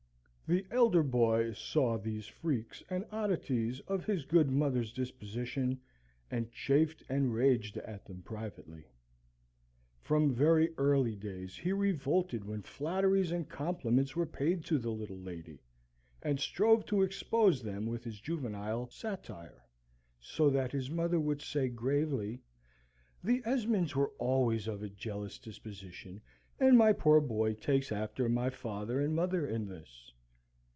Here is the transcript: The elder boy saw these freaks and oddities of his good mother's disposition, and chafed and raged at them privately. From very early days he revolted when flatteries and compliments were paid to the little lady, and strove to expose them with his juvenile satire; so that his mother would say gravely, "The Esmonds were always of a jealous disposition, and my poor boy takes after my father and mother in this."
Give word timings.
The 0.51 0.65
elder 0.69 1.01
boy 1.01 1.53
saw 1.53 1.97
these 1.97 2.27
freaks 2.27 2.83
and 2.89 3.05
oddities 3.09 3.79
of 3.87 4.03
his 4.03 4.25
good 4.25 4.51
mother's 4.51 4.91
disposition, 4.91 5.79
and 6.29 6.51
chafed 6.51 7.01
and 7.07 7.33
raged 7.33 7.77
at 7.77 8.03
them 8.03 8.21
privately. 8.21 8.83
From 10.01 10.33
very 10.35 10.73
early 10.77 11.15
days 11.15 11.55
he 11.55 11.71
revolted 11.71 12.43
when 12.43 12.63
flatteries 12.63 13.31
and 13.31 13.47
compliments 13.47 14.13
were 14.13 14.25
paid 14.25 14.65
to 14.65 14.77
the 14.77 14.89
little 14.89 15.17
lady, 15.21 15.61
and 16.21 16.37
strove 16.37 16.85
to 16.87 17.01
expose 17.01 17.63
them 17.63 17.85
with 17.85 18.03
his 18.03 18.19
juvenile 18.19 18.89
satire; 18.89 19.63
so 20.19 20.49
that 20.49 20.73
his 20.73 20.89
mother 20.89 21.17
would 21.21 21.41
say 21.41 21.69
gravely, 21.69 22.41
"The 23.23 23.41
Esmonds 23.45 23.95
were 23.95 24.11
always 24.19 24.67
of 24.67 24.83
a 24.83 24.89
jealous 24.89 25.39
disposition, 25.39 26.19
and 26.59 26.77
my 26.77 26.91
poor 26.91 27.21
boy 27.21 27.53
takes 27.53 27.89
after 27.93 28.27
my 28.27 28.49
father 28.49 28.99
and 28.99 29.15
mother 29.15 29.47
in 29.47 29.65
this." 29.69 30.11